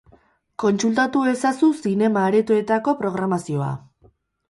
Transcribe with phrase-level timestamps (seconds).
[0.63, 3.73] Kontsultatu ezazu zinema-aretoetako programazioa.